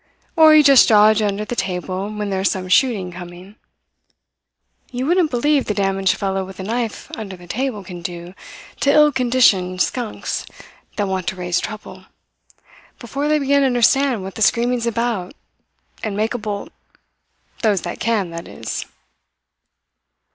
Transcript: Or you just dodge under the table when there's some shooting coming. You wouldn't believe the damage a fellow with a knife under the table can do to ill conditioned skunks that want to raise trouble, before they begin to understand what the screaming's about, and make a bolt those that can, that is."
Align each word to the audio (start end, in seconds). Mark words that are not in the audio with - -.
Or 0.35 0.55
you 0.55 0.63
just 0.63 0.89
dodge 0.89 1.21
under 1.21 1.45
the 1.45 1.55
table 1.55 2.09
when 2.09 2.31
there's 2.31 2.49
some 2.49 2.67
shooting 2.69 3.11
coming. 3.11 3.55
You 4.91 5.05
wouldn't 5.05 5.29
believe 5.29 5.65
the 5.65 5.75
damage 5.75 6.13
a 6.15 6.17
fellow 6.17 6.43
with 6.43 6.59
a 6.59 6.63
knife 6.63 7.11
under 7.15 7.37
the 7.37 7.45
table 7.45 7.83
can 7.83 8.01
do 8.01 8.33
to 8.79 8.89
ill 8.91 9.11
conditioned 9.11 9.79
skunks 9.79 10.47
that 10.95 11.07
want 11.07 11.27
to 11.27 11.35
raise 11.35 11.59
trouble, 11.59 12.05
before 12.97 13.27
they 13.27 13.37
begin 13.37 13.59
to 13.61 13.67
understand 13.67 14.23
what 14.23 14.33
the 14.33 14.41
screaming's 14.41 14.87
about, 14.87 15.35
and 16.03 16.17
make 16.17 16.33
a 16.33 16.39
bolt 16.39 16.71
those 17.61 17.81
that 17.83 17.99
can, 17.99 18.31
that 18.31 18.47
is." 18.47 18.87